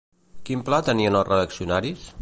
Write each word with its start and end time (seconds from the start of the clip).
Quin 0.49 0.63
pla 0.69 0.79
tenien 0.89 1.19
els 1.21 1.29
reaccionaris? 1.31 2.09